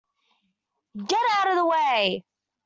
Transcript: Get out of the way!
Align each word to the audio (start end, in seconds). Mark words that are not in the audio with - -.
Get 1.05 1.21
out 1.33 1.49
of 1.51 1.55
the 1.57 1.65
way! 1.67 2.25